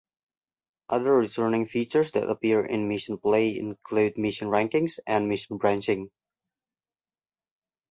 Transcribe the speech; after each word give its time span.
Other 0.89 1.13
returning 1.15 1.67
features 1.67 2.09
that 2.13 2.27
appear 2.27 2.65
in 2.65 2.87
mission 2.87 3.19
play 3.19 3.55
include 3.59 4.17
mission 4.17 4.47
rankings 4.47 4.97
and 5.05 5.27
mission 5.27 5.59
branching. 5.59 6.09